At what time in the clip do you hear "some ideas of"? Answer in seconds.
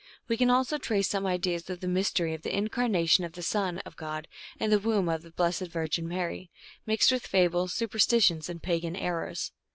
1.09-1.79